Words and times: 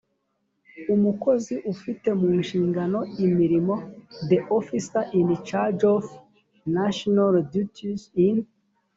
umukozi 0.95 1.55
ufite 1.73 2.07
mu 2.19 2.29
nshingano 2.41 2.99
imirimo 3.25 3.73
the 4.29 4.39
officer 4.57 5.03
in 5.19 5.27
charge 5.49 5.83
of 5.95 6.03
notarial 6.73 7.35
duties 7.53 8.01
in 8.27 8.35